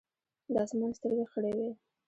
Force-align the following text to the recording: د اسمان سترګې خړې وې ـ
د 0.53 0.55
اسمان 0.63 0.91
سترګې 0.97 1.25
خړې 1.31 1.51
وې 1.57 1.69
ـ 1.73 1.75